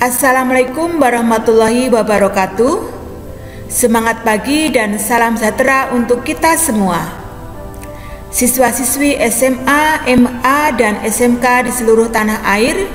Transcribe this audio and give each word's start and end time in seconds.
Assalamualaikum 0.00 0.96
warahmatullahi 0.96 1.92
wabarakatuh. 1.92 2.88
Semangat 3.68 4.24
pagi 4.24 4.72
dan 4.72 4.96
salam 4.96 5.36
sejahtera 5.36 5.92
untuk 5.92 6.24
kita 6.24 6.56
semua. 6.56 7.04
Siswa-siswi 8.32 9.20
SMA, 9.28 10.08
MA, 10.16 10.60
dan 10.80 11.04
SMK 11.04 11.68
di 11.68 11.72
seluruh 11.76 12.08
tanah 12.08 12.40
air, 12.48 12.88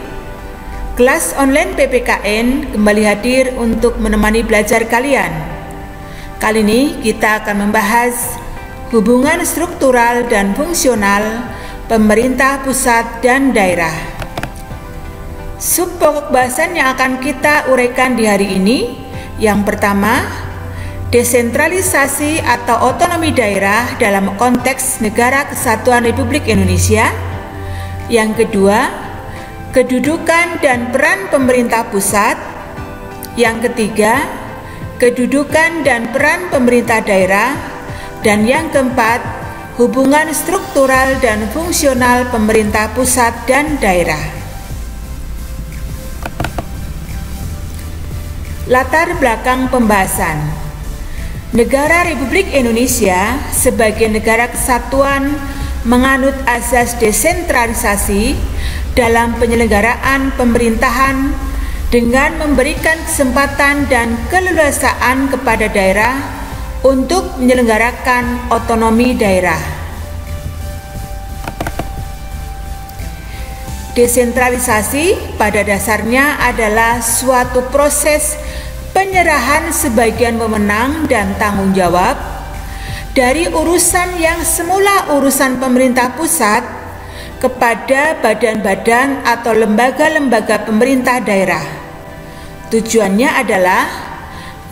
kelas 0.97 1.37
online 1.37 1.77
PPKN 1.77 2.73
kembali 2.73 3.03
hadir 3.05 3.53
untuk 3.53 4.01
menemani 4.01 4.41
belajar 4.41 4.81
kalian. 4.89 5.29
Kali 6.41 6.65
ini 6.65 7.05
kita 7.05 7.45
akan 7.45 7.69
membahas 7.69 8.33
hubungan 8.89 9.45
struktural 9.45 10.25
dan 10.25 10.57
fungsional 10.57 11.53
pemerintah 11.85 12.65
pusat 12.65 13.21
dan 13.21 13.53
daerah. 13.53 14.14
Sub 15.55 15.87
pokok 16.03 16.35
bahasan 16.35 16.75
yang 16.75 16.91
akan 16.99 17.23
kita 17.23 17.71
uraikan 17.71 18.19
di 18.19 18.27
hari 18.27 18.59
ini 18.59 19.05
yang 19.39 19.63
pertama, 19.63 20.27
desentralisasi 21.15 22.43
atau 22.43 22.91
otonomi 22.91 23.31
daerah 23.31 23.95
dalam 23.95 24.35
konteks 24.35 24.99
Negara 24.99 25.47
Kesatuan 25.47 26.03
Republik 26.03 26.43
Indonesia. 26.51 27.07
Yang 28.11 28.43
kedua, 28.43 28.91
kedudukan 29.71 30.59
dan 30.59 30.91
peran 30.91 31.31
pemerintah 31.31 31.87
pusat. 31.87 32.35
Yang 33.39 33.71
ketiga, 33.71 34.27
kedudukan 34.99 35.87
dan 35.87 36.11
peran 36.11 36.51
pemerintah 36.51 36.99
daerah. 36.99 37.55
Dan 38.27 38.43
yang 38.43 38.71
keempat, 38.75 39.23
hubungan 39.79 40.35
struktural 40.35 41.15
dan 41.23 41.47
fungsional 41.55 42.27
pemerintah 42.27 42.91
pusat 42.91 43.31
dan 43.47 43.79
daerah. 43.79 44.34
Latar 48.65 49.21
belakang 49.21 49.69
pembahasan 49.69 50.41
Negara 51.53 52.01
Republik 52.01 52.49
Indonesia 52.49 53.37
sebagai 53.53 54.09
negara 54.09 54.49
kesatuan 54.49 55.37
menganut 55.85 56.33
asas 56.49 56.97
desentralisasi 56.97 58.33
dalam 58.97 59.37
penyelenggaraan 59.37 60.33
pemerintahan 60.33 61.29
dengan 61.93 62.41
memberikan 62.41 62.97
kesempatan 63.05 63.85
dan 63.85 64.17
keleluasaan 64.33 65.29
kepada 65.29 65.69
daerah 65.69 66.17
untuk 66.81 67.37
menyelenggarakan 67.37 68.49
otonomi 68.49 69.13
daerah. 69.13 69.84
Desentralisasi 73.95 75.39
pada 75.39 75.63
dasarnya 75.63 76.35
adalah 76.43 76.99
suatu 76.99 77.63
proses 77.71 78.35
penyerahan 78.91 79.71
sebagian 79.71 80.35
wewenang 80.35 81.07
dan 81.07 81.31
tanggung 81.39 81.71
jawab 81.71 82.19
dari 83.15 83.47
urusan 83.47 84.19
yang 84.19 84.43
semula 84.43 85.15
urusan 85.15 85.63
pemerintah 85.63 86.11
pusat 86.11 86.67
kepada 87.39 88.19
badan-badan 88.19 89.23
atau 89.23 89.55
lembaga-lembaga 89.55 90.67
pemerintah 90.67 91.23
daerah. 91.23 91.63
Tujuannya 92.75 93.31
adalah 93.31 93.83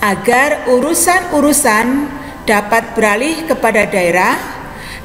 agar 0.04 0.68
urusan-urusan 0.68 2.12
dapat 2.44 2.92
beralih 2.92 3.48
kepada 3.48 3.88
daerah 3.88 4.53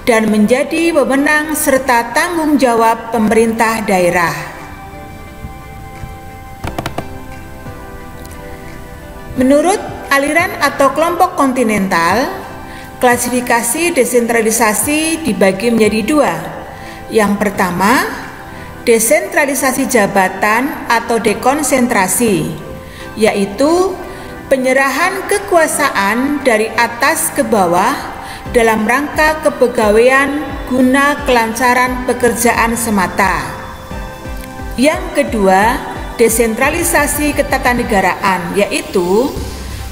dan 0.09 0.33
menjadi 0.33 0.97
wewenang 0.97 1.53
serta 1.53 2.17
tanggung 2.17 2.57
jawab 2.57 3.13
pemerintah 3.13 3.85
daerah. 3.85 4.33
Menurut 9.37 9.77
aliran 10.09 10.49
atau 10.65 10.97
kelompok 10.97 11.37
kontinental, 11.37 12.25
klasifikasi 13.05 13.93
desentralisasi 13.93 15.29
dibagi 15.29 15.77
menjadi 15.77 16.01
dua. 16.01 16.35
Yang 17.13 17.45
pertama, 17.45 18.09
desentralisasi 18.89 19.93
jabatan 19.93 20.89
atau 20.89 21.21
dekonsentrasi, 21.21 22.49
yaitu 23.21 23.93
penyerahan 24.49 25.29
kekuasaan 25.29 26.41
dari 26.41 26.73
atas 26.73 27.29
ke 27.37 27.45
bawah 27.45 28.18
dalam 28.53 28.89
rangka 28.89 29.45
kepegawaian 29.45 30.41
guna 30.69 31.25
kelancaran 31.29 32.09
pekerjaan 32.09 32.73
semata. 32.77 33.45
Yang 34.81 35.05
kedua, 35.17 35.77
desentralisasi 36.17 37.37
ketatanegaraan 37.37 38.57
yaitu 38.57 39.29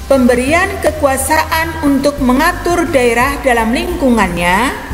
pemberian 0.09 0.67
kekuasaan 0.81 1.85
untuk 1.85 2.17
mengatur 2.23 2.87
daerah 2.89 3.37
dalam 3.43 3.75
lingkungannya 3.75 4.87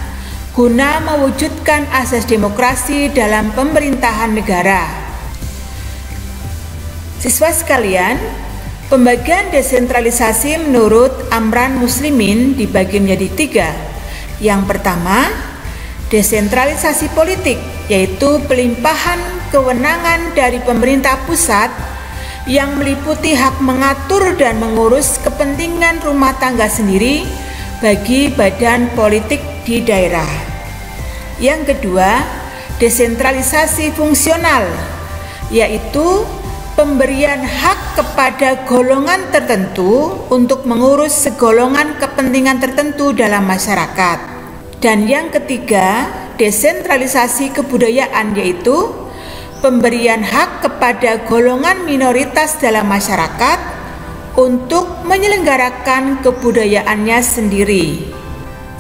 guna 0.54 1.02
mewujudkan 1.02 1.90
asas 1.90 2.30
demokrasi 2.30 3.10
dalam 3.10 3.50
pemerintahan 3.58 4.38
negara. 4.38 4.86
Siswa 7.18 7.50
sekalian, 7.50 8.20
pembagian 8.94 9.50
desentralisasi 9.50 10.70
menurut 10.70 11.10
Amran 11.34 11.82
Muslimin 11.82 12.54
dibagi 12.54 13.02
menjadi 13.02 13.30
tiga. 13.34 13.70
Yang 14.38 14.70
pertama, 14.70 15.34
desentralisasi 16.14 17.10
politik, 17.18 17.58
yaitu 17.90 18.38
pelimpahan 18.46 19.18
kewenangan 19.50 20.38
dari 20.38 20.62
pemerintah 20.62 21.18
pusat 21.26 21.74
yang 22.46 22.78
meliputi 22.78 23.34
hak 23.34 23.66
mengatur 23.66 24.38
dan 24.38 24.62
mengurus 24.62 25.18
kepentingan 25.26 26.06
rumah 26.06 26.38
tangga 26.38 26.70
sendiri 26.70 27.26
bagi 27.82 28.30
badan 28.30 28.94
politik 28.94 29.42
di 29.66 29.82
daerah. 29.82 30.30
Yang 31.42 31.74
kedua, 31.74 32.22
desentralisasi 32.78 33.90
fungsional, 33.98 34.70
yaitu 35.50 36.30
pemberian 36.74 37.46
hak 37.46 38.02
kepada 38.02 38.66
golongan 38.66 39.30
tertentu 39.30 40.10
untuk 40.34 40.66
mengurus 40.66 41.14
segolongan 41.14 42.02
kepentingan 42.02 42.58
tertentu 42.58 43.14
dalam 43.14 43.46
masyarakat. 43.46 44.20
Dan 44.82 45.06
yang 45.06 45.30
ketiga, 45.30 46.10
desentralisasi 46.42 47.54
kebudayaan 47.54 48.34
yaitu 48.34 48.90
pemberian 49.62 50.26
hak 50.26 50.66
kepada 50.66 51.24
golongan 51.30 51.86
minoritas 51.86 52.58
dalam 52.58 52.90
masyarakat 52.90 53.60
untuk 54.34 55.06
menyelenggarakan 55.06 56.26
kebudayaannya 56.26 57.20
sendiri. 57.22 58.02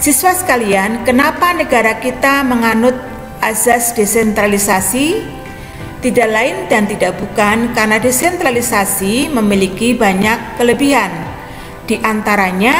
Siswa 0.01 0.33
sekalian, 0.33 1.05
kenapa 1.05 1.53
negara 1.53 2.01
kita 2.01 2.41
menganut 2.41 2.97
azas 3.39 3.93
desentralisasi? 3.93 5.42
Tidak 6.03 6.27
lain 6.27 6.67
dan 6.67 6.83
tidak 6.83 7.15
bukan 7.15 7.71
karena 7.71 7.95
desentralisasi 7.95 9.31
memiliki 9.31 9.95
banyak 9.95 10.59
kelebihan. 10.59 11.07
Di 11.87 11.95
antaranya, 12.03 12.75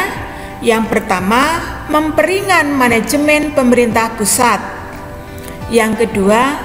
yang 0.59 0.91
pertama, 0.91 1.59
memperingan 1.87 2.75
manajemen 2.75 3.55
pemerintah 3.55 4.11
pusat. 4.19 4.59
Yang 5.71 6.03
kedua, 6.03 6.59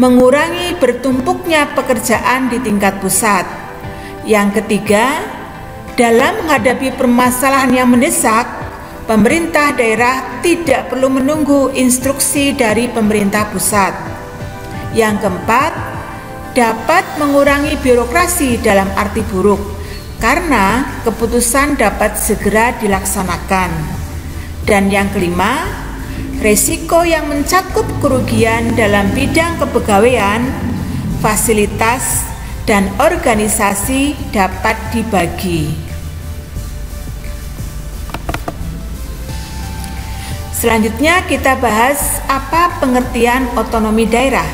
mengurangi 0.00 0.72
bertumpuknya 0.80 1.76
pekerjaan 1.76 2.48
di 2.48 2.64
tingkat 2.64 2.96
pusat. 3.04 3.44
Yang 4.24 4.64
ketiga, 4.64 5.20
dalam 6.00 6.44
menghadapi 6.44 6.96
permasalahan 6.96 7.76
yang 7.76 7.88
mendesak, 7.92 8.48
pemerintah 9.04 9.76
daerah 9.76 10.40
tidak 10.40 10.88
perlu 10.88 11.12
menunggu 11.12 11.68
instruksi 11.76 12.56
dari 12.56 12.88
pemerintah 12.88 13.52
pusat. 13.52 13.92
Yang 14.92 15.22
keempat, 15.24 15.72
dapat 16.52 17.04
mengurangi 17.22 17.78
birokrasi 17.78 18.58
dalam 18.58 18.90
arti 18.98 19.22
buruk 19.26 19.60
karena 20.20 21.00
keputusan 21.06 21.80
dapat 21.80 22.18
segera 22.18 22.76
dilaksanakan. 22.76 23.70
Dan 24.68 24.92
yang 24.92 25.08
kelima, 25.10 25.66
resiko 26.44 27.02
yang 27.02 27.26
mencakup 27.26 27.88
kerugian 27.98 28.76
dalam 28.76 29.08
bidang 29.16 29.56
kepegawaian, 29.58 30.44
fasilitas, 31.24 32.28
dan 32.68 32.86
organisasi 33.00 34.14
dapat 34.30 34.76
dibagi. 34.94 35.90
Selanjutnya 40.60 41.24
kita 41.24 41.56
bahas 41.56 42.20
apa 42.28 42.76
pengertian 42.84 43.48
otonomi 43.56 44.04
daerah. 44.04 44.44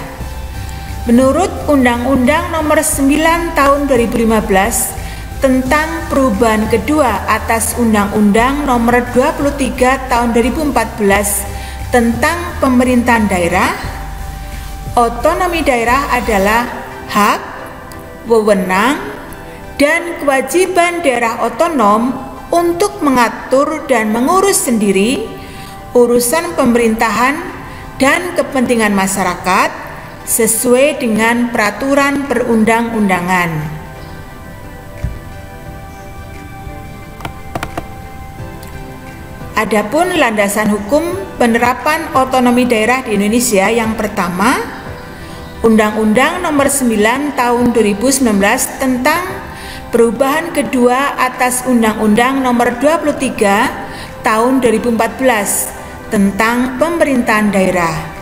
Menurut 1.11 1.46
Undang-Undang 1.67 2.55
Nomor 2.55 2.79
9 2.79 3.59
Tahun 3.59 3.81
2015 3.91 5.43
tentang 5.43 6.07
perubahan 6.07 6.71
kedua 6.71 7.27
atas 7.27 7.75
Undang-Undang 7.75 8.71
Nomor 8.71 9.03
23 9.11 10.07
Tahun 10.07 10.31
2014 10.31 11.91
tentang 11.91 12.39
pemerintahan 12.63 13.27
daerah, 13.27 13.75
otonomi 14.95 15.67
daerah 15.67 16.07
adalah 16.15 16.63
hak, 17.11 17.41
wewenang, 18.31 19.03
dan 19.75 20.23
kewajiban 20.23 21.03
daerah 21.03 21.51
otonom 21.51 22.15
untuk 22.55 23.03
mengatur 23.03 23.91
dan 23.91 24.15
mengurus 24.15 24.71
sendiri 24.71 25.27
urusan 25.99 26.55
pemerintahan 26.55 27.35
dan 27.99 28.39
kepentingan 28.39 28.95
masyarakat 28.95 29.86
sesuai 30.27 30.99
dengan 30.99 31.55
peraturan 31.55 32.27
perundang-undangan. 32.27 33.51
Adapun 39.57 40.13
landasan 40.21 40.69
hukum 40.69 41.17
penerapan 41.41 42.13
otonomi 42.13 42.69
daerah 42.69 43.01
di 43.01 43.17
Indonesia 43.17 43.73
yang 43.73 43.97
pertama, 43.97 44.61
Undang-Undang 45.65 46.45
Nomor 46.45 46.69
9 46.69 47.33
Tahun 47.33 47.65
2019 47.73 48.21
tentang 48.77 49.25
perubahan 49.89 50.53
kedua 50.53 51.17
atas 51.17 51.65
Undang-Undang 51.65 52.45
Nomor 52.45 52.77
23 52.85 54.21
Tahun 54.21 54.53
2014 54.61 56.13
tentang 56.13 56.77
pemerintahan 56.77 57.49
daerah. 57.49 58.16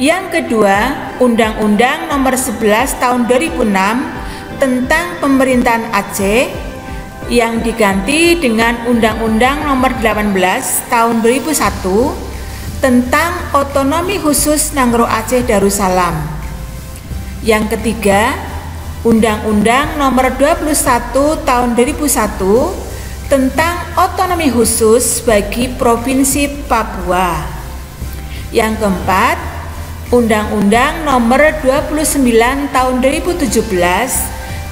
Yang 0.00 0.32
kedua, 0.32 1.12
Undang-Undang 1.20 2.08
Nomor 2.08 2.32
11 2.32 2.96
Tahun 3.04 3.28
2006 3.28 3.68
tentang 4.56 5.20
pemerintahan 5.20 5.92
Aceh 5.92 6.48
yang 7.28 7.60
diganti 7.60 8.40
dengan 8.40 8.88
Undang-Undang 8.88 9.68
Nomor 9.68 10.00
18 10.00 10.88
Tahun 10.88 11.20
2001 11.20 12.80
tentang 12.80 13.52
otonomi 13.52 14.16
khusus 14.16 14.72
Nangro 14.72 15.04
Aceh 15.04 15.44
Darussalam. 15.44 16.16
Yang 17.44 17.76
ketiga, 17.76 18.32
Undang-Undang 19.04 20.00
Nomor 20.00 20.32
21 20.32 21.44
Tahun 21.44 21.70
2001 21.76 23.28
tentang 23.28 23.84
otonomi 24.00 24.48
khusus 24.48 25.20
bagi 25.28 25.68
Provinsi 25.76 26.64
Papua. 26.64 27.60
Yang 28.48 28.80
keempat, 28.80 29.49
Undang-Undang 30.10 31.06
Nomor 31.06 31.62
29 31.62 32.18
Tahun 32.74 32.94
2017 32.98 33.46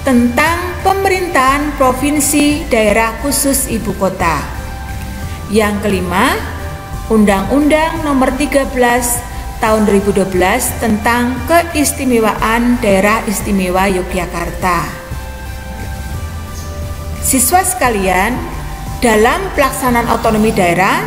tentang 0.02 0.58
pemerintahan 0.82 1.78
provinsi 1.78 2.66
daerah 2.66 3.14
khusus 3.22 3.70
ibu 3.70 3.94
kota. 4.02 4.42
Yang 5.54 5.86
kelima, 5.86 6.34
Undang-Undang 7.06 8.02
Nomor 8.02 8.34
13 8.34 8.66
Tahun 9.62 9.82
2012 9.86 10.26
tentang 10.82 11.38
keistimewaan 11.46 12.82
daerah 12.82 13.22
istimewa 13.30 13.86
Yogyakarta. 13.86 14.90
Siswa 17.22 17.62
sekalian, 17.62 18.34
dalam 18.98 19.38
pelaksanaan 19.54 20.10
otonomi 20.10 20.50
daerah, 20.50 20.98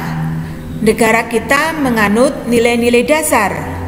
negara 0.79 1.27
kita 1.27 1.75
menganut 1.75 2.47
nilai-nilai 2.47 3.03
dasar. 3.03 3.80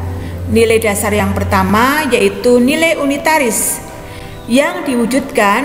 Nilai 0.44 0.76
dasar 0.76 1.08
yang 1.16 1.32
pertama 1.32 2.04
yaitu 2.12 2.60
nilai 2.60 3.00
unitaris 3.00 3.80
yang 4.44 4.84
diwujudkan 4.84 5.64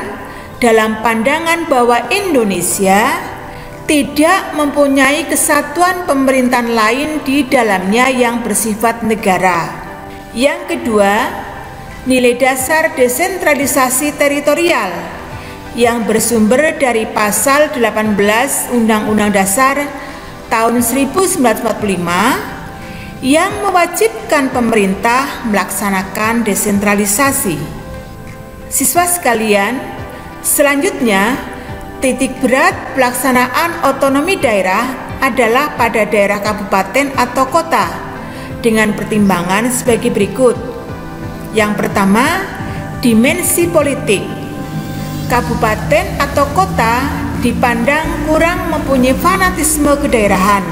dalam 0.63 1.03
pandangan 1.03 1.67
bahwa 1.67 2.07
Indonesia 2.07 3.11
tidak 3.83 4.55
mempunyai 4.55 5.27
kesatuan 5.27 6.07
pemerintahan 6.07 6.71
lain 6.71 7.09
di 7.27 7.43
dalamnya 7.43 8.07
yang 8.07 8.39
bersifat 8.39 9.03
negara. 9.03 9.67
Yang 10.31 10.77
kedua, 10.77 11.27
nilai 12.07 12.37
dasar 12.39 12.95
desentralisasi 12.95 14.15
teritorial 14.15 14.93
yang 15.75 16.07
bersumber 16.07 16.77
dari 16.79 17.03
pasal 17.09 17.73
18 17.75 18.15
Undang-Undang 18.77 19.31
Dasar 19.35 19.75
tahun 20.47 20.79
1945 20.85 22.58
yang 23.19 23.51
mewajibkan 23.67 24.47
pemerintah 24.55 25.43
melaksanakan 25.51 26.47
desentralisasi. 26.47 27.59
Siswa 28.71 29.03
sekalian, 29.03 29.75
selanjutnya 30.39 31.35
titik 31.99 32.39
berat 32.39 32.95
pelaksanaan 32.95 33.83
otonomi 33.83 34.39
daerah 34.39 34.87
adalah 35.19 35.75
pada 35.75 36.07
daerah 36.07 36.39
kabupaten 36.39 37.11
atau 37.19 37.43
kota 37.51 37.91
dengan 38.63 38.95
pertimbangan 38.95 39.67
sebagai 39.67 40.15
berikut. 40.15 40.55
Yang 41.51 41.75
pertama, 41.75 42.23
dimensi 43.03 43.67
politik. 43.67 44.23
Kabupaten 45.27 46.23
atau 46.23 46.47
kota 46.55 47.03
dipandang 47.43 48.31
kurang 48.31 48.71
mempunyai 48.71 49.13
fanatisme 49.13 49.91
kedaerahan, 50.01 50.63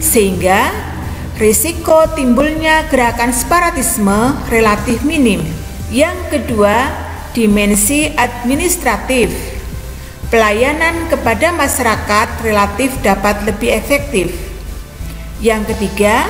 sehingga 0.00 0.93
risiko 1.34 2.06
timbulnya 2.14 2.86
gerakan 2.86 3.34
separatisme 3.34 4.38
relatif 4.46 5.02
minim. 5.02 5.42
Yang 5.90 6.18
kedua, 6.30 6.90
dimensi 7.34 8.10
administratif. 8.14 9.34
Pelayanan 10.30 11.10
kepada 11.10 11.54
masyarakat 11.54 12.42
relatif 12.42 12.94
dapat 13.02 13.46
lebih 13.46 13.70
efektif. 13.70 14.30
Yang 15.38 15.74
ketiga, 15.74 16.26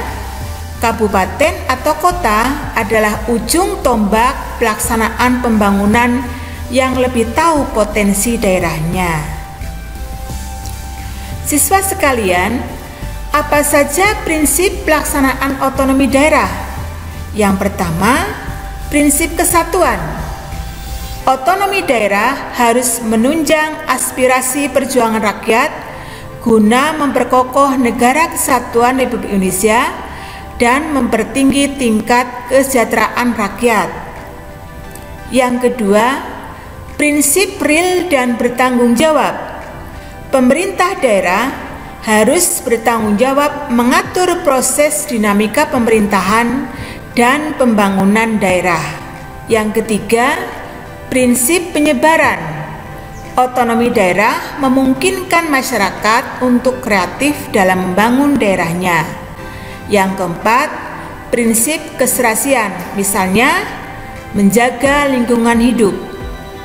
kabupaten 0.80 1.54
atau 1.68 1.94
kota 2.00 2.72
adalah 2.76 3.24
ujung 3.32 3.80
tombak 3.80 4.60
pelaksanaan 4.60 5.40
pembangunan 5.40 6.20
yang 6.68 6.96
lebih 6.96 7.28
tahu 7.32 7.64
potensi 7.72 8.36
daerahnya. 8.36 9.20
Siswa 11.44 11.80
sekalian, 11.84 12.73
apa 13.34 13.66
saja 13.66 14.22
prinsip 14.22 14.86
pelaksanaan 14.86 15.58
otonomi 15.66 16.06
daerah? 16.06 16.46
Yang 17.34 17.66
pertama, 17.66 18.30
prinsip 18.94 19.34
kesatuan. 19.34 19.98
Otonomi 21.26 21.82
daerah 21.82 22.54
harus 22.54 23.02
menunjang 23.02 23.90
aspirasi 23.90 24.70
perjuangan 24.70 25.18
rakyat 25.18 25.70
guna 26.46 26.94
memperkokoh 26.94 27.74
negara 27.74 28.30
kesatuan 28.30 29.02
Republik 29.02 29.34
Indonesia 29.34 29.82
dan 30.62 30.94
mempertinggi 30.94 31.74
tingkat 31.74 32.30
kesejahteraan 32.54 33.34
rakyat. 33.34 33.90
Yang 35.34 35.54
kedua, 35.66 36.06
prinsip 36.94 37.58
real 37.58 38.06
dan 38.06 38.38
bertanggung 38.38 38.94
jawab. 38.94 39.34
Pemerintah 40.30 40.94
daerah 41.02 41.63
harus 42.04 42.60
bertanggung 42.60 43.16
jawab 43.16 43.72
mengatur 43.72 44.44
proses 44.44 45.08
dinamika 45.08 45.66
pemerintahan 45.72 46.68
dan 47.16 47.56
pembangunan 47.56 48.36
daerah. 48.38 48.84
Yang 49.48 49.84
ketiga, 49.84 50.36
Prinsip 51.14 51.70
penyebaran 51.70 52.42
Otonomi 53.38 53.86
daerah 53.94 54.58
memungkinkan 54.58 55.46
masyarakat 55.46 56.42
untuk 56.42 56.82
kreatif 56.82 57.38
dalam 57.54 57.86
membangun 57.86 58.34
daerahnya. 58.34 59.06
Yang 59.86 60.18
keempat, 60.18 60.68
prinsip 61.30 61.78
keserasian, 61.98 62.98
misalnya 62.98 63.62
menjaga 64.34 65.06
lingkungan 65.06 65.62
hidup 65.62 65.94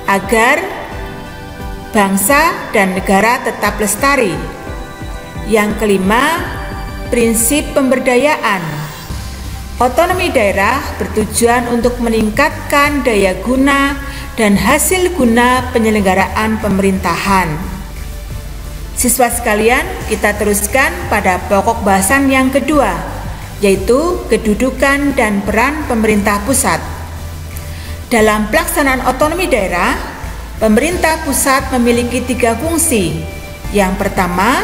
agar 0.10 0.66
bangsa 1.94 2.74
dan 2.74 2.98
negara 2.98 3.46
tetap 3.46 3.78
lestari. 3.78 4.34
Yang 5.50 5.82
kelima, 5.82 6.46
prinsip 7.10 7.74
pemberdayaan. 7.74 8.62
Otonomi 9.82 10.30
daerah 10.30 10.78
bertujuan 11.02 11.74
untuk 11.74 11.98
meningkatkan 12.06 13.02
daya 13.02 13.34
guna 13.42 13.98
dan 14.38 14.54
hasil 14.54 15.10
guna 15.18 15.74
penyelenggaraan 15.74 16.62
pemerintahan. 16.62 17.50
Siswa 18.94 19.34
sekalian, 19.34 19.82
kita 20.06 20.38
teruskan 20.38 20.94
pada 21.10 21.42
pokok 21.50 21.82
bahasan 21.82 22.30
yang 22.30 22.54
kedua, 22.54 22.94
yaitu 23.58 24.22
kedudukan 24.30 25.18
dan 25.18 25.42
peran 25.42 25.82
pemerintah 25.90 26.46
pusat. 26.46 26.78
Dalam 28.14 28.54
pelaksanaan 28.54 29.02
otonomi 29.10 29.50
daerah, 29.50 29.98
pemerintah 30.62 31.26
pusat 31.26 31.74
memiliki 31.74 32.22
tiga 32.22 32.54
fungsi. 32.54 33.18
Yang 33.74 33.98
pertama, 33.98 34.62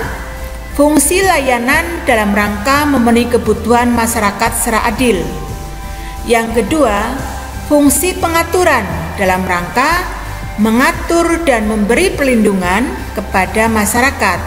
fungsi 0.75 1.23
layanan 1.23 2.03
dalam 2.03 2.35
rangka 2.35 2.83
memenuhi 2.83 3.31
kebutuhan 3.31 3.95
masyarakat 3.95 4.51
secara 4.59 4.83
adil. 4.91 5.23
Yang 6.27 6.61
kedua, 6.61 7.15
fungsi 7.71 8.11
pengaturan 8.19 8.83
dalam 9.15 9.47
rangka 9.47 10.03
mengatur 10.59 11.47
dan 11.47 11.71
memberi 11.71 12.11
perlindungan 12.11 12.91
kepada 13.15 13.71
masyarakat. 13.71 14.39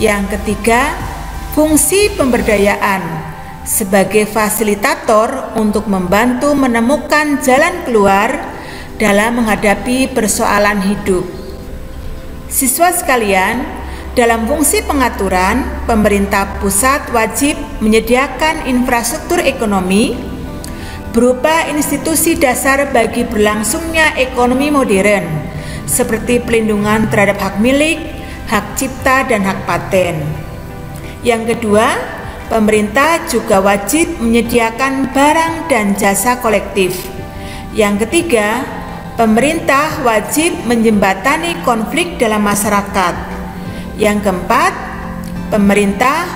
Yang 0.00 0.40
ketiga, 0.40 0.92
fungsi 1.52 2.16
pemberdayaan 2.16 3.00
sebagai 3.68 4.24
fasilitator 4.24 5.56
untuk 5.56 5.84
membantu 5.84 6.56
menemukan 6.56 7.44
jalan 7.44 7.84
keluar 7.84 8.56
dalam 8.96 9.44
menghadapi 9.44 10.08
persoalan 10.16 10.80
hidup. 10.80 11.28
Siswa 12.48 12.88
sekalian, 12.94 13.84
dalam 14.16 14.48
fungsi 14.48 14.80
pengaturan, 14.80 15.84
pemerintah 15.84 16.56
pusat 16.64 17.12
wajib 17.12 17.52
menyediakan 17.84 18.64
infrastruktur 18.64 19.44
ekonomi 19.44 20.16
berupa 21.12 21.68
institusi 21.68 22.32
dasar 22.32 22.88
bagi 22.96 23.28
berlangsungnya 23.28 24.16
ekonomi 24.16 24.72
modern, 24.72 25.28
seperti 25.84 26.40
pelindungan 26.40 27.12
terhadap 27.12 27.36
hak 27.44 27.56
milik, 27.60 28.00
hak 28.48 28.80
cipta, 28.80 29.28
dan 29.28 29.44
hak 29.44 29.68
paten. 29.68 30.24
Yang 31.20 31.52
kedua, 31.52 31.84
pemerintah 32.48 33.20
juga 33.28 33.60
wajib 33.60 34.16
menyediakan 34.16 35.12
barang 35.12 35.68
dan 35.68 35.92
jasa 35.92 36.40
kolektif. 36.40 37.04
Yang 37.76 38.08
ketiga, 38.08 38.64
pemerintah 39.20 40.00
wajib 40.08 40.56
menjembatani 40.64 41.60
konflik 41.68 42.16
dalam 42.16 42.40
masyarakat. 42.48 43.35
Yang 43.96 44.28
keempat, 44.28 44.72
pemerintah 45.48 46.28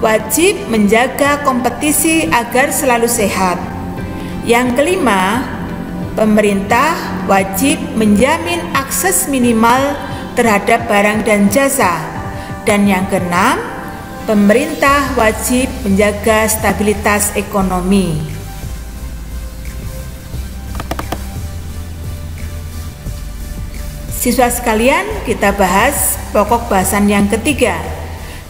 wajib 0.00 0.56
menjaga 0.72 1.44
kompetisi 1.44 2.24
agar 2.32 2.72
selalu 2.72 3.04
sehat. 3.04 3.60
Yang 4.48 4.80
kelima, 4.80 5.44
pemerintah 6.16 6.96
wajib 7.28 7.76
menjamin 8.00 8.64
akses 8.72 9.28
minimal 9.28 9.92
terhadap 10.32 10.88
barang 10.88 11.28
dan 11.28 11.52
jasa. 11.52 12.00
Dan 12.64 12.88
yang 12.88 13.04
keenam, 13.12 13.60
pemerintah 14.24 15.12
wajib 15.12 15.68
menjaga 15.84 16.48
stabilitas 16.48 17.36
ekonomi. 17.36 18.31
Siswa 24.22 24.46
sekalian, 24.54 25.26
kita 25.26 25.50
bahas 25.58 26.14
pokok 26.30 26.70
bahasan 26.70 27.10
yang 27.10 27.26
ketiga, 27.26 27.74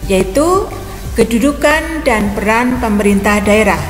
yaitu 0.05 0.69
kedudukan 1.17 2.05
dan 2.05 2.29
peran 2.37 2.77
pemerintah 2.77 3.41
daerah. 3.41 3.81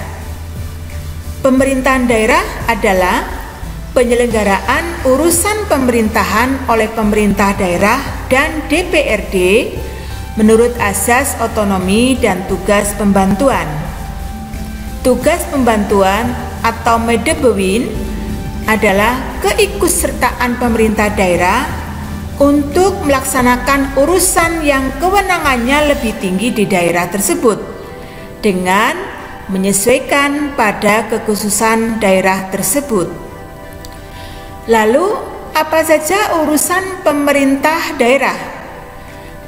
Pemerintahan 1.43 2.07
daerah 2.07 2.39
adalah 2.71 3.27
penyelenggaraan 3.91 5.03
urusan 5.11 5.67
pemerintahan 5.67 6.71
oleh 6.71 6.87
pemerintah 6.87 7.51
daerah 7.51 7.99
dan 8.31 8.63
DPRD 8.71 9.35
menurut 10.39 10.71
asas 10.79 11.35
otonomi 11.43 12.15
dan 12.15 12.47
tugas 12.47 12.95
pembantuan. 12.95 13.67
Tugas 15.03 15.43
pembantuan 15.51 16.31
atau 16.63 16.95
medebewin 16.95 17.91
adalah 18.71 19.32
keikutsertaan 19.43 20.55
pemerintah 20.55 21.11
daerah 21.11 21.67
untuk 22.39 23.03
melaksanakan 23.03 23.99
urusan 23.99 24.63
yang 24.63 24.95
kewenangannya 24.97 25.93
lebih 25.93 26.15
tinggi 26.23 26.55
di 26.55 26.65
daerah 26.65 27.11
tersebut 27.11 27.59
dengan 28.39 28.95
menyesuaikan 29.51 30.55
pada 30.55 31.11
kekhususan 31.11 31.99
daerah 31.99 32.47
tersebut. 32.49 33.11
Lalu, 34.71 35.05
apa 35.51 35.83
saja 35.83 36.39
urusan 36.41 37.03
pemerintah 37.03 37.99
daerah? 37.99 38.39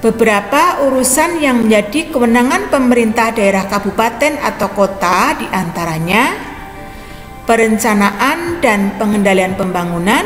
Beberapa 0.03 0.85
urusan 0.85 1.39
yang 1.39 1.65
menjadi 1.65 2.11
kewenangan 2.11 2.67
pemerintah 2.69 3.31
daerah 3.31 3.65
kabupaten 3.65 4.37
atau 4.43 4.69
kota 4.75 5.39
di 5.39 5.47
antaranya 5.49 6.54
perencanaan 7.45 8.59
dan 8.59 8.97
pengendalian 8.97 9.53
pembangunan, 9.53 10.25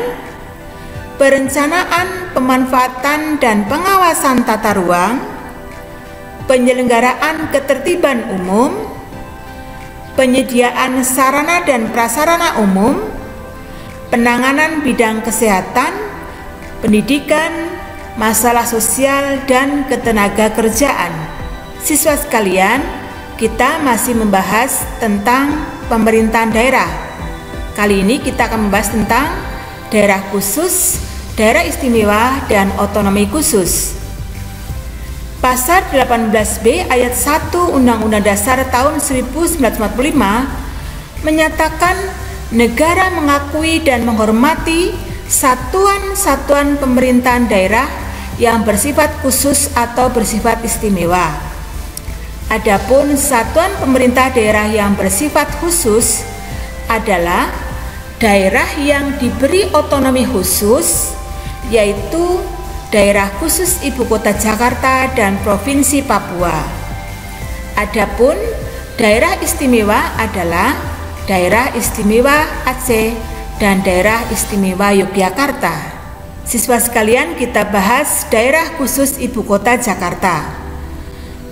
perencanaan, 1.20 2.32
pemanfaatan 2.32 3.36
dan 3.36 3.68
pengawasan 3.68 4.40
tata 4.48 4.72
ruang, 4.72 5.20
penyelenggaraan 6.48 7.52
ketertiban 7.52 8.24
umum, 8.32 8.72
penyediaan 10.16 11.04
sarana 11.04 11.60
dan 11.68 11.92
prasarana 11.92 12.56
umum, 12.64 12.96
penanganan 14.08 14.80
bidang 14.80 15.20
kesehatan, 15.20 15.92
pendidikan, 16.80 17.52
masalah 18.16 18.64
sosial 18.64 19.44
dan 19.44 19.84
ketenaga 19.92 20.48
kerjaan. 20.56 21.12
Siswa 21.84 22.16
sekalian, 22.16 22.80
kita 23.36 23.80
masih 23.84 24.16
membahas 24.16 24.84
tentang 25.00 25.64
pemerintahan 25.88 26.52
daerah 26.52 27.09
Kali 27.80 28.04
ini 28.04 28.20
kita 28.20 28.44
akan 28.44 28.68
membahas 28.68 28.92
tentang 28.92 29.24
daerah 29.88 30.20
khusus, 30.28 31.00
daerah 31.32 31.64
istimewa, 31.64 32.44
dan 32.44 32.68
otonomi 32.76 33.24
khusus. 33.24 33.96
Pasal 35.40 35.88
18B 35.88 36.92
ayat 36.92 37.16
1 37.16 37.48
Undang-Undang 37.56 38.20
Dasar 38.20 38.60
tahun 38.68 39.00
1945 39.00 39.64
menyatakan 41.24 41.96
negara 42.52 43.16
mengakui 43.16 43.80
dan 43.80 44.04
menghormati 44.04 44.92
satuan-satuan 45.24 46.76
pemerintahan 46.76 47.48
daerah 47.48 47.88
yang 48.36 48.60
bersifat 48.60 49.24
khusus 49.24 49.72
atau 49.72 50.12
bersifat 50.12 50.60
istimewa. 50.68 51.32
Adapun 52.52 53.16
satuan 53.16 53.72
pemerintah 53.80 54.28
daerah 54.28 54.68
yang 54.68 54.92
bersifat 55.00 55.48
khusus 55.64 56.28
adalah 56.84 57.69
daerah 58.20 58.68
yang 58.76 59.16
diberi 59.16 59.64
otonomi 59.72 60.28
khusus 60.28 61.16
yaitu 61.72 62.36
daerah 62.92 63.32
khusus 63.40 63.80
ibu 63.80 64.04
kota 64.04 64.36
Jakarta 64.36 65.08
dan 65.16 65.40
provinsi 65.40 66.04
Papua. 66.04 66.52
Adapun 67.80 68.36
daerah 69.00 69.40
istimewa 69.40 70.20
adalah 70.20 70.76
daerah 71.24 71.72
istimewa 71.72 72.44
Aceh 72.68 73.16
dan 73.56 73.80
daerah 73.80 74.20
istimewa 74.28 74.92
Yogyakarta. 74.92 75.96
Siswa 76.44 76.76
sekalian, 76.76 77.38
kita 77.40 77.72
bahas 77.72 78.28
daerah 78.28 78.74
khusus 78.76 79.16
ibu 79.16 79.46
kota 79.46 79.80
Jakarta. 79.80 80.44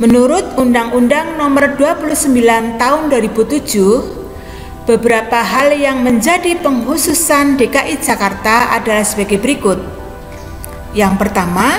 Menurut 0.02 0.58
Undang-Undang 0.58 1.38
Nomor 1.38 1.78
29 1.78 2.76
Tahun 2.76 3.02
2007 3.08 4.17
Beberapa 4.88 5.44
hal 5.44 5.76
yang 5.76 6.00
menjadi 6.00 6.56
penghususan 6.64 7.60
DKI 7.60 8.00
Jakarta 8.00 8.72
adalah 8.72 9.04
sebagai 9.04 9.36
berikut. 9.36 9.76
Yang 10.96 11.14
pertama, 11.20 11.76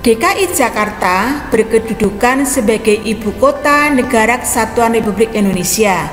DKI 0.00 0.48
Jakarta 0.56 1.44
berkedudukan 1.52 2.48
sebagai 2.48 2.96
ibu 3.04 3.36
kota 3.36 3.92
negara 3.92 4.40
kesatuan 4.40 4.96
Republik 4.96 5.36
Indonesia 5.36 6.08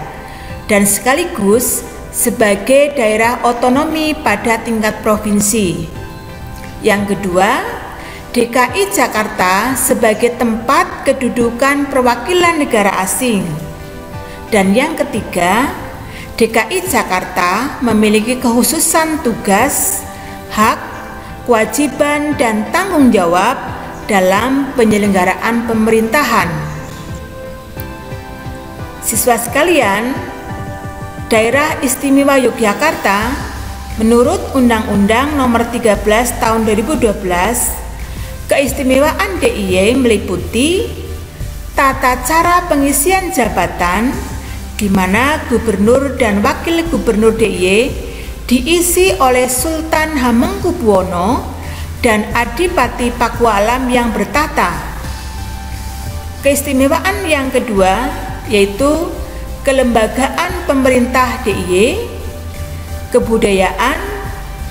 dan 0.68 0.84
sekaligus 0.84 1.88
sebagai 2.12 3.00
daerah 3.00 3.40
otonomi 3.48 4.12
pada 4.12 4.60
tingkat 4.60 5.00
provinsi. 5.00 5.88
Yang 6.84 7.16
kedua, 7.16 7.64
DKI 8.36 8.92
Jakarta 8.92 9.72
sebagai 9.80 10.36
tempat 10.36 11.08
kedudukan 11.08 11.88
perwakilan 11.88 12.60
negara 12.60 13.08
asing. 13.08 13.48
Dan 14.52 14.76
yang 14.76 15.00
ketiga, 15.00 15.88
DKI 16.40 16.88
Jakarta 16.88 17.84
memiliki 17.84 18.40
kekhususan 18.40 19.20
tugas, 19.28 20.00
hak, 20.56 20.80
kewajiban, 21.44 22.32
dan 22.40 22.64
tanggung 22.72 23.12
jawab 23.12 23.60
dalam 24.08 24.72
penyelenggaraan 24.80 25.68
pemerintahan. 25.68 26.48
Siswa 29.04 29.36
sekalian, 29.36 30.16
Daerah 31.28 31.76
Istimewa 31.84 32.40
Yogyakarta 32.40 33.36
menurut 34.00 34.40
Undang-Undang 34.56 35.36
Nomor 35.36 35.68
13 35.76 36.08
Tahun 36.40 36.64
2012, 36.64 37.20
keistimewaan 38.48 39.44
DIY 39.44 40.00
meliputi 40.00 40.88
tata 41.76 42.24
cara 42.24 42.64
pengisian 42.72 43.28
jabatan, 43.36 44.16
di 44.80 44.88
mana 44.88 45.44
gubernur 45.52 46.16
dan 46.16 46.40
wakil 46.40 46.88
gubernur 46.88 47.36
DIY 47.36 47.92
diisi 48.48 49.12
oleh 49.20 49.52
Sultan 49.52 50.16
Hamengkubuwono 50.16 51.44
dan 52.00 52.24
Adipati 52.32 53.12
Pakualam 53.12 53.92
yang 53.92 54.16
bertata. 54.16 54.72
Keistimewaan 56.40 57.28
yang 57.28 57.52
kedua 57.52 58.08
yaitu 58.48 59.12
kelembagaan 59.68 60.64
pemerintah 60.64 61.44
DIY, 61.44 62.00
kebudayaan, 63.12 64.00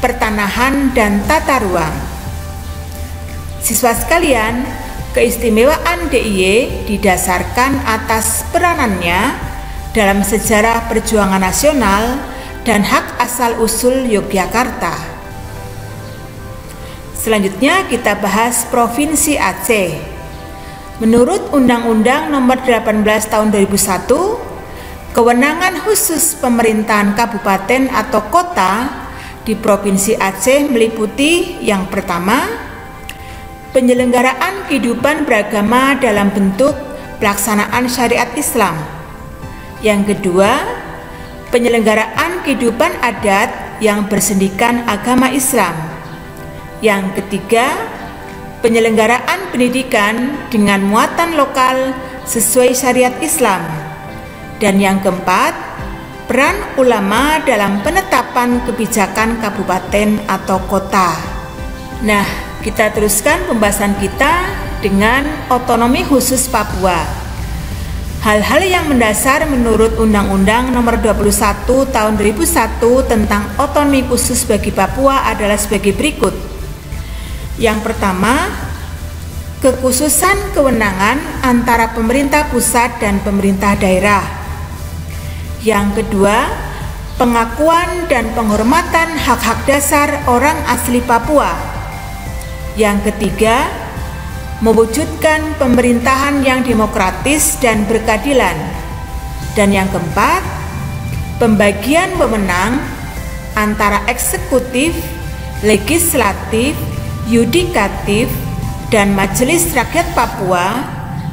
pertanahan, 0.01 0.89
dan 0.97 1.21
tata 1.29 1.61
ruang. 1.61 1.97
Siswa 3.61 3.93
sekalian, 3.93 4.65
keistimewaan 5.13 6.09
DIY 6.09 6.89
didasarkan 6.89 7.85
atas 7.85 8.49
peranannya 8.49 9.48
dalam 9.99 10.23
sejarah 10.23 10.87
perjuangan 10.87 11.43
nasional 11.43 12.23
dan 12.63 12.87
hak 12.87 13.19
asal-usul 13.19 14.07
Yogyakarta. 14.07 14.95
Selanjutnya 17.19 17.83
kita 17.91 18.15
bahas 18.23 18.63
Provinsi 18.71 19.35
Aceh. 19.35 19.99
Menurut 21.03 21.51
Undang-Undang 21.51 22.31
Nomor 22.31 22.63
18 22.63 23.03
Tahun 23.27 23.51
2001, 23.51 25.19
kewenangan 25.19 25.75
khusus 25.83 26.39
pemerintahan 26.39 27.19
kabupaten 27.19 27.91
atau 27.91 28.23
kota 28.31 28.87
di 29.43 29.59
Provinsi 29.59 30.15
Aceh 30.15 30.71
meliputi 30.71 31.59
yang 31.59 31.91
pertama, 31.91 32.47
penyelenggaraan 33.75 34.71
kehidupan 34.71 35.27
beragama 35.27 35.99
dalam 35.99 36.31
bentuk 36.31 36.79
pelaksanaan 37.19 37.91
syariat 37.91 38.31
Islam. 38.39 38.98
Yang 39.79 40.15
kedua, 40.15 40.59
penyelenggaraan 41.55 42.43
kehidupan 42.43 42.99
adat 42.99 43.79
yang 43.79 44.11
bersendikan 44.11 44.83
agama 44.91 45.31
Islam. 45.31 45.75
Yang 46.83 47.23
ketiga, 47.23 47.67
penyelenggaraan 48.59 49.55
pendidikan 49.55 50.35
dengan 50.51 50.83
muatan 50.83 51.39
lokal 51.39 51.95
sesuai 52.27 52.75
syariat 52.75 53.15
Islam. 53.23 53.63
Dan 54.59 54.83
yang 54.83 54.99
keempat, 54.99 55.55
peran 56.27 56.59
ulama 56.75 57.39
dalam 57.47 57.79
penetapan 57.87 58.59
kebijakan 58.67 59.39
kabupaten 59.39 60.19
atau 60.27 60.59
kota. 60.67 61.15
Nah, 62.03 62.27
kita 62.61 62.91
teruskan 62.91 63.47
pembahasan 63.47 63.95
kita 64.03 64.47
dengan 64.83 65.27
otonomi 65.51 66.03
khusus 66.03 66.51
Papua. 66.51 67.18
Hal-hal 68.19 68.67
yang 68.67 68.91
mendasar 68.91 69.47
menurut 69.47 69.95
Undang-Undang 69.95 70.75
Nomor 70.75 70.99
21 70.99 71.65
Tahun 71.87 72.15
2001 72.19 72.83
tentang 73.07 73.47
otonomi 73.63 74.03
khusus 74.11 74.43
bagi 74.43 74.75
Papua 74.75 75.23
adalah 75.31 75.55
sebagai 75.55 75.95
berikut. 75.95 76.35
Yang 77.63 77.79
pertama, 77.87 78.51
kekhususan 79.63 80.51
kewenangan 80.51 81.47
antara 81.47 81.95
pemerintah 81.95 82.51
pusat 82.51 82.99
dan 82.99 83.23
pemerintah 83.23 83.79
daerah. 83.79 84.27
Yang 85.63 86.03
kedua, 86.03 86.51
pengakuan 87.23 88.11
dan 88.11 88.35
penghormatan 88.35 89.15
hak-hak 89.15 89.63
dasar 89.63 90.27
orang 90.27 90.59
asli 90.67 90.99
Papua 91.03 91.79
yang 92.79 93.03
ketiga, 93.03 93.67
mewujudkan 94.59 95.55
pemerintahan 95.63 96.43
yang 96.43 96.67
demokratis 96.67 97.59
dan 97.63 97.87
berkeadilan. 97.87 98.59
Dan 99.55 99.71
yang 99.71 99.87
keempat, 99.91 100.43
pembagian 101.39 102.11
wewenang 102.19 102.83
antara 103.55 104.03
eksekutif, 104.11 104.95
legislatif, 105.63 106.75
yudikatif, 107.31 108.27
dan 108.91 109.15
Majelis 109.15 109.71
Rakyat 109.75 110.17
Papua 110.17 110.83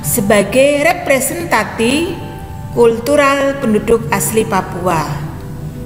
sebagai 0.06 0.86
representasi 0.86 2.14
kultural 2.78 3.58
penduduk 3.58 4.06
asli 4.14 4.46
Papua. 4.46 5.08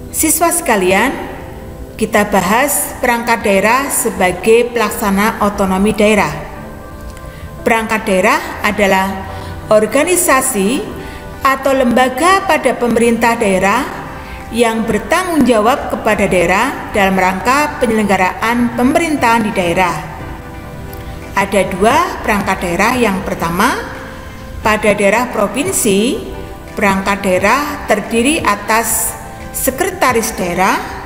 Siswa 0.09 0.49
sekalian, 0.51 1.13
kita 1.95 2.27
bahas 2.27 2.97
perangkat 2.99 3.45
daerah 3.45 3.87
sebagai 3.87 4.73
pelaksana 4.73 5.39
otonomi 5.45 5.93
daerah. 5.93 6.48
Perangkat 7.61 8.01
daerah 8.07 8.39
adalah 8.63 9.07
organisasi 9.69 10.81
atau 11.43 11.71
lembaga 11.75 12.43
pada 12.47 12.75
pemerintah 12.75 13.35
daerah 13.35 13.81
yang 14.49 14.83
bertanggung 14.87 15.45
jawab 15.45 15.93
kepada 15.93 16.25
daerah 16.25 16.89
dalam 16.89 17.13
rangka 17.13 17.77
penyelenggaraan 17.77 18.73
pemerintahan 18.73 19.45
di 19.45 19.51
daerah. 19.53 19.95
Ada 21.37 21.61
dua 21.69 21.95
perangkat 22.25 22.57
daerah. 22.65 22.91
Yang 22.97 23.17
pertama, 23.23 23.77
pada 24.65 24.91
daerah 24.91 25.29
provinsi, 25.29 26.17
perangkat 26.73 27.17
daerah 27.21 27.85
terdiri 27.85 28.41
atas 28.41 29.13
sekretaris 29.53 30.33
daerah 30.35 30.99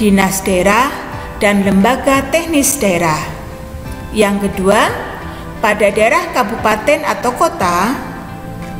dinas 0.00 0.40
daerah, 0.40 0.88
dan 1.44 1.60
lembaga 1.60 2.24
teknis 2.32 2.80
daerah. 2.80 3.20
Yang 4.16 4.48
kedua, 4.48 5.09
pada 5.60 5.92
daerah 5.92 6.32
kabupaten 6.32 7.04
atau 7.04 7.36
kota, 7.36 7.92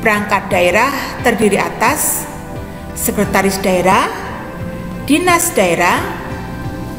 perangkat 0.00 0.48
daerah 0.48 0.90
terdiri 1.20 1.60
atas 1.60 2.24
sekretaris 2.96 3.60
daerah, 3.60 4.08
dinas 5.04 5.52
daerah, 5.52 6.00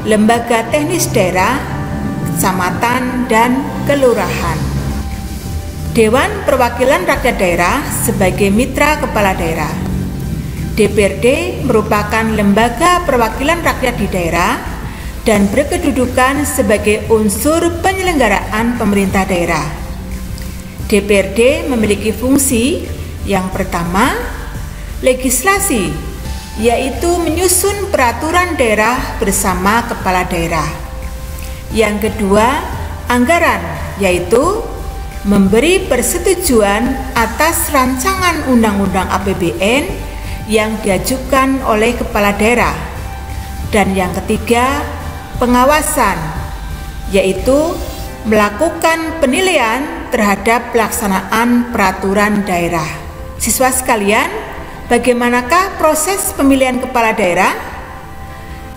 lembaga 0.06 0.66
teknis 0.70 1.10
daerah, 1.10 1.58
kecamatan, 2.30 3.26
dan 3.26 3.58
kelurahan. 3.86 4.58
Dewan 5.92 6.30
Perwakilan 6.48 7.04
Rakyat 7.04 7.36
Daerah 7.36 7.84
sebagai 7.84 8.48
mitra 8.48 8.96
kepala 8.96 9.36
daerah. 9.36 9.68
DPRD 10.72 11.60
merupakan 11.68 12.24
lembaga 12.32 13.04
perwakilan 13.04 13.60
rakyat 13.60 13.94
di 14.00 14.08
daerah 14.08 14.56
dan 15.28 15.44
berkedudukan 15.52 16.48
sebagai 16.48 17.04
unsur 17.12 17.60
penyelenggaraan 18.52 18.76
pemerintah 18.76 19.24
daerah. 19.24 19.66
DPRD 20.92 21.72
memiliki 21.72 22.12
fungsi 22.12 22.84
yang 23.24 23.48
pertama, 23.48 24.12
legislasi, 25.00 25.88
yaitu 26.60 27.08
menyusun 27.16 27.88
peraturan 27.88 28.52
daerah 28.60 29.16
bersama 29.16 29.88
kepala 29.88 30.28
daerah. 30.28 30.68
Yang 31.72 32.12
kedua, 32.12 32.60
anggaran, 33.08 33.64
yaitu 33.96 34.60
memberi 35.24 35.88
persetujuan 35.88 37.16
atas 37.16 37.72
rancangan 37.72 38.52
undang-undang 38.52 39.08
APBN 39.08 39.88
yang 40.52 40.76
diajukan 40.84 41.64
oleh 41.64 41.96
kepala 41.96 42.36
daerah. 42.36 42.76
Dan 43.72 43.96
yang 43.96 44.12
ketiga, 44.12 44.84
pengawasan, 45.40 46.20
yaitu 47.08 47.72
melakukan 48.22 49.18
penilaian 49.18 50.10
terhadap 50.14 50.70
pelaksanaan 50.70 51.74
peraturan 51.74 52.46
daerah. 52.46 52.86
Siswa 53.42 53.74
sekalian, 53.74 54.30
bagaimanakah 54.86 55.74
proses 55.82 56.30
pemilihan 56.38 56.78
kepala 56.78 57.10
daerah? 57.10 57.50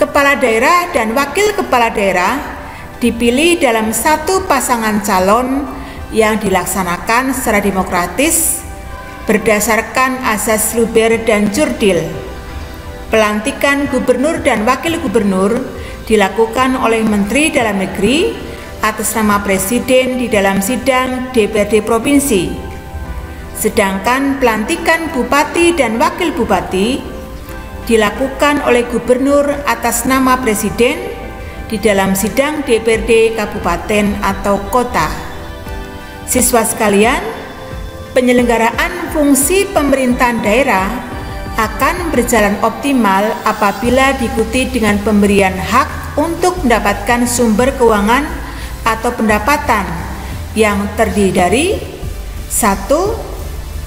Kepala 0.02 0.36
daerah 0.42 0.90
dan 0.92 1.14
wakil 1.14 1.54
kepala 1.54 1.94
daerah 1.94 2.36
dipilih 2.98 3.62
dalam 3.62 3.94
satu 3.94 4.50
pasangan 4.50 5.06
calon 5.06 5.62
yang 6.10 6.42
dilaksanakan 6.42 7.32
secara 7.32 7.62
demokratis 7.62 8.66
berdasarkan 9.30 10.26
asas 10.26 10.74
Luber 10.74 11.22
dan 11.22 11.54
Jurdil. 11.54 12.02
Pelantikan 13.14 13.86
gubernur 13.94 14.42
dan 14.42 14.66
wakil 14.66 14.98
gubernur 15.00 15.54
dilakukan 16.10 16.82
oleh 16.82 17.06
Menteri 17.06 17.54
Dalam 17.54 17.78
Negeri 17.78 18.34
atas 18.86 19.18
nama 19.18 19.42
Presiden 19.42 20.22
di 20.22 20.30
dalam 20.30 20.62
sidang 20.62 21.34
DPRD 21.34 21.82
Provinsi. 21.82 22.54
Sedangkan 23.58 24.38
pelantikan 24.38 25.10
bupati 25.10 25.74
dan 25.74 25.98
wakil 25.98 26.30
bupati 26.38 27.02
dilakukan 27.90 28.62
oleh 28.62 28.86
gubernur 28.86 29.50
atas 29.66 30.06
nama 30.06 30.38
Presiden 30.38 31.02
di 31.66 31.82
dalam 31.82 32.14
sidang 32.14 32.62
DPRD 32.62 33.34
kabupaten 33.34 34.22
atau 34.22 34.62
kota. 34.70 35.10
Siswa 36.30 36.62
sekalian, 36.62 37.26
penyelenggaraan 38.14 39.10
fungsi 39.18 39.66
pemerintahan 39.74 40.46
daerah 40.46 40.86
akan 41.58 42.14
berjalan 42.14 42.54
optimal 42.62 43.34
apabila 43.50 44.14
diikuti 44.22 44.70
dengan 44.70 45.02
pemberian 45.02 45.58
hak 45.58 46.20
untuk 46.22 46.54
mendapatkan 46.62 47.26
sumber 47.26 47.74
keuangan 47.82 48.45
atau 48.86 49.10
pendapatan 49.18 49.84
yang 50.54 50.88
terdiri 50.96 51.34
dari 51.34 51.66
satu 52.48 53.18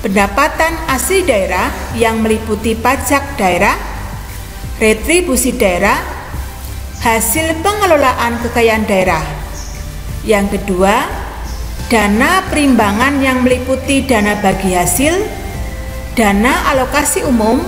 pendapatan 0.05 0.75
asli 0.91 1.25
daerah 1.25 1.71
yang 1.97 2.23
meliputi 2.23 2.75
pajak 2.79 3.39
daerah, 3.39 3.75
retribusi 4.79 5.55
daerah, 5.57 5.97
hasil 7.03 7.63
pengelolaan 7.63 8.43
kekayaan 8.43 8.85
daerah. 8.85 9.23
Yang 10.27 10.61
kedua, 10.61 11.07
dana 11.89 12.45
perimbangan 12.53 13.23
yang 13.23 13.43
meliputi 13.43 14.05
dana 14.05 14.37
bagi 14.39 14.77
hasil, 14.77 15.15
dana 16.19 16.69
alokasi 16.75 17.25
umum, 17.25 17.63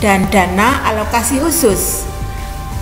dan 0.00 0.26
dana 0.32 0.80
alokasi 0.88 1.38
khusus. 1.38 2.08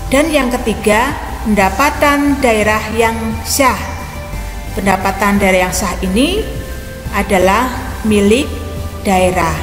Dan 0.08 0.32
yang 0.32 0.48
ketiga, 0.48 1.12
pendapatan 1.44 2.40
daerah 2.42 2.82
yang 2.94 3.14
syah. 3.46 3.78
Pendapatan 4.74 5.42
daerah 5.42 5.68
yang 5.68 5.74
sah 5.74 5.94
ini 6.02 6.42
adalah 7.14 7.70
milik 8.06 8.46
daerah. 9.02 9.54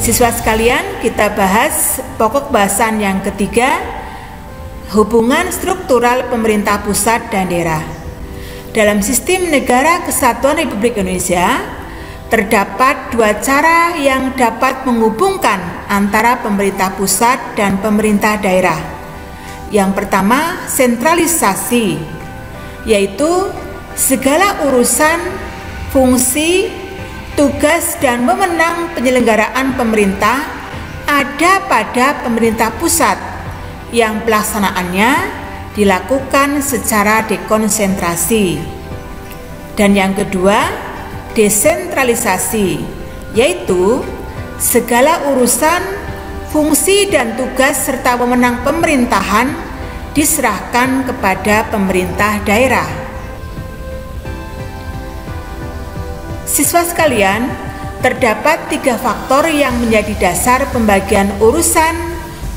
Siswa 0.00 0.32
sekalian, 0.32 1.04
kita 1.04 1.32
bahas 1.36 2.00
pokok 2.16 2.48
bahasan 2.48 3.04
yang 3.04 3.20
ketiga, 3.20 3.68
hubungan 4.96 5.52
struktural 5.52 6.24
pemerintah 6.32 6.80
pusat 6.80 7.28
dan 7.28 7.52
daerah. 7.52 7.84
Dalam 8.72 9.04
sistem 9.04 9.52
negara 9.52 10.00
kesatuan 10.08 10.56
Republik 10.56 10.96
Indonesia, 10.96 11.60
terdapat 12.30 13.12
dua 13.12 13.42
cara 13.42 13.98
yang 13.98 14.32
dapat 14.38 14.86
menghubungkan 14.86 15.58
antara 15.90 16.38
pemerintah 16.38 16.94
pusat 16.94 17.58
dan 17.58 17.82
pemerintah 17.82 18.38
daerah. 18.38 18.99
Yang 19.70 20.02
pertama, 20.02 20.66
sentralisasi, 20.66 21.94
yaitu 22.82 23.30
segala 23.94 24.66
urusan, 24.66 25.18
fungsi, 25.94 26.74
tugas 27.38 27.94
dan 28.02 28.26
wewenang 28.26 28.90
penyelenggaraan 28.98 29.78
pemerintah 29.78 30.42
ada 31.06 31.52
pada 31.70 32.22
pemerintah 32.26 32.74
pusat 32.82 33.14
yang 33.94 34.22
pelaksanaannya 34.26 35.10
dilakukan 35.74 36.62
secara 36.62 37.22
dekonsentrasi. 37.26 38.58
Dan 39.78 39.94
yang 39.94 40.18
kedua, 40.18 40.66
desentralisasi, 41.34 42.82
yaitu 43.38 44.02
segala 44.58 45.30
urusan, 45.30 45.80
fungsi 46.50 47.06
dan 47.06 47.38
tugas 47.38 47.86
serta 47.86 48.18
wewenang 48.18 48.66
pemerintahan 48.66 49.54
diserahkan 50.10 51.06
kepada 51.06 51.70
pemerintah 51.70 52.42
daerah. 52.42 52.86
Siswa 56.50 56.82
sekalian, 56.82 57.46
terdapat 58.02 58.66
tiga 58.66 58.98
faktor 58.98 59.46
yang 59.46 59.78
menjadi 59.78 60.30
dasar 60.30 60.66
pembagian 60.74 61.30
urusan, 61.38 61.94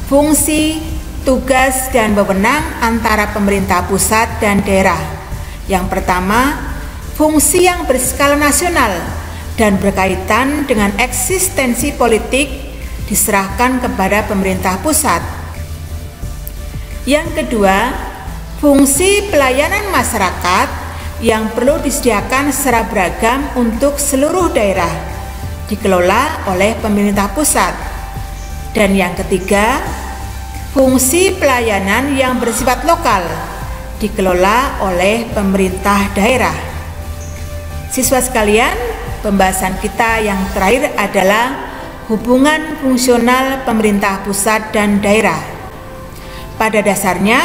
fungsi, 0.09 0.81
tugas, 1.21 1.93
dan 1.93 2.17
wewenang 2.17 2.65
antara 2.81 3.29
pemerintah 3.29 3.85
pusat 3.85 4.41
dan 4.41 4.65
daerah. 4.65 4.97
Yang 5.69 5.93
pertama, 5.93 6.57
fungsi 7.13 7.69
yang 7.69 7.85
berskala 7.85 8.33
nasional 8.33 8.97
dan 9.53 9.77
berkaitan 9.77 10.65
dengan 10.65 10.89
eksistensi 10.97 11.93
politik 11.93 12.62
diserahkan 13.13 13.77
kepada 13.77 14.25
pemerintah 14.25 14.81
pusat. 14.81 15.21
Yang 17.05 17.45
kedua, 17.45 17.93
fungsi 18.57 19.29
pelayanan 19.29 19.93
masyarakat 19.93 20.67
yang 21.21 21.53
perlu 21.53 21.77
disediakan 21.77 22.49
secara 22.49 22.89
beragam 22.89 23.45
untuk 23.53 24.01
seluruh 24.01 24.49
daerah, 24.49 24.89
dikelola 25.69 26.49
oleh 26.49 26.73
pemerintah 26.81 27.29
pusat. 27.37 27.77
Dan 28.73 28.97
yang 28.97 29.13
ketiga, 29.13 29.77
fungsi 30.73 31.37
pelayanan 31.37 32.17
yang 32.17 32.41
bersifat 32.41 32.81
lokal, 32.81 33.21
dikelola 34.01 34.81
oleh 34.89 35.29
pemerintah 35.29 36.09
daerah. 36.17 36.57
Siswa 37.93 38.17
sekalian, 38.25 38.73
pembahasan 39.21 39.77
kita 39.77 40.17
yang 40.25 40.41
terakhir 40.57 40.97
adalah 40.97 41.72
hubungan 42.11 42.83
fungsional 42.83 43.63
pemerintah 43.63 44.19
pusat 44.27 44.75
dan 44.75 44.99
daerah. 44.99 45.39
Pada 46.59 46.83
dasarnya, 46.83 47.39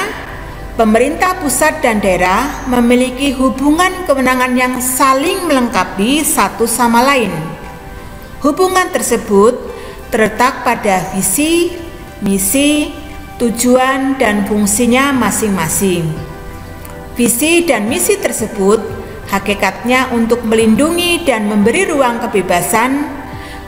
pemerintah 0.75 1.39
pusat 1.39 1.79
dan 1.79 2.03
daerah 2.03 2.67
memiliki 2.67 3.31
hubungan 3.39 4.07
kewenangan 4.07 4.53
yang 4.59 4.75
saling 4.83 5.47
melengkapi 5.47 6.27
satu 6.27 6.67
sama 6.67 7.07
lain. 7.07 7.31
Hubungan 8.43 8.91
tersebut 8.95 9.59
terletak 10.11 10.63
pada 10.63 11.07
visi, 11.15 11.75
misi, 12.23 12.91
tujuan, 13.39 14.19
dan 14.19 14.47
fungsinya 14.47 15.11
masing-masing. 15.15 16.07
Visi 17.19 17.67
dan 17.67 17.91
misi 17.91 18.15
tersebut 18.15 18.79
hakikatnya 19.27 20.15
untuk 20.15 20.47
melindungi 20.47 21.27
dan 21.27 21.51
memberi 21.51 21.91
ruang 21.91 22.23
kebebasan 22.23 23.18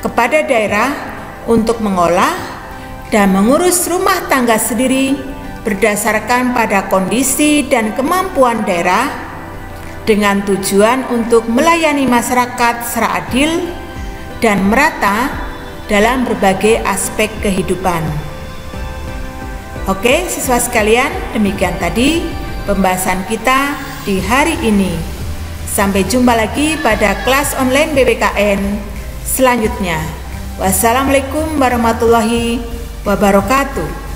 kepada 0.00 0.44
daerah 0.44 0.90
untuk 1.44 1.80
mengolah 1.80 2.32
dan 3.12 3.32
mengurus 3.32 3.88
rumah 3.88 4.28
tangga 4.28 4.56
sendiri 4.56 5.16
berdasarkan 5.60 6.56
pada 6.56 6.88
kondisi 6.88 7.68
dan 7.68 7.92
kemampuan 7.92 8.64
daerah 8.64 9.08
dengan 10.08 10.40
tujuan 10.42 11.04
untuk 11.12 11.44
melayani 11.46 12.08
masyarakat 12.08 12.74
secara 12.88 13.20
adil 13.20 13.68
dan 14.40 14.64
merata 14.72 15.28
dalam 15.86 16.24
berbagai 16.24 16.80
aspek 16.88 17.28
kehidupan. 17.44 18.00
Oke, 19.90 20.24
siswa 20.30 20.56
sekalian, 20.56 21.10
demikian 21.36 21.76
tadi 21.76 22.24
pembahasan 22.64 23.26
kita 23.28 23.74
di 24.06 24.22
hari 24.22 24.56
ini. 24.64 24.94
Sampai 25.70 26.06
jumpa 26.06 26.34
lagi 26.34 26.78
pada 26.80 27.20
kelas 27.26 27.54
online 27.58 27.94
BBKN 27.94 28.89
selanjutnya. 29.30 30.02
Wassalamualaikum 30.58 31.56
warahmatullahi 31.56 32.58
wabarakatuh. 33.06 34.09